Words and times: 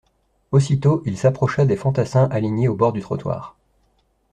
Aussitôt 0.51 1.03
il 1.05 1.15
s'approcha 1.15 1.63
des 1.67 1.75
fantassins 1.75 2.27
alignés 2.31 2.67
au 2.67 2.73
bord 2.73 2.91
du 2.91 3.01
trottoir. 3.01 3.55